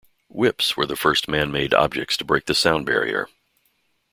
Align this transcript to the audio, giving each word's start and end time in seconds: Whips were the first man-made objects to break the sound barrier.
Whips 0.29 0.75
were 0.75 0.87
the 0.87 0.95
first 0.95 1.27
man-made 1.27 1.75
objects 1.75 2.17
to 2.17 2.25
break 2.25 2.47
the 2.47 2.55
sound 2.55 2.87
barrier. 2.87 3.29